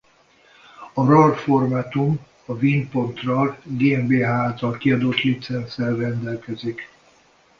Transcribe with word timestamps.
A 0.93 1.05
rar 1.05 1.35
formátum 1.37 2.19
a 2.45 2.53
win.rar 2.53 3.59
GmbH 3.63 4.25
által 4.29 4.71
kiadott 4.77 5.21
licenccel 5.21 5.95
rendelkezik. 5.95 6.89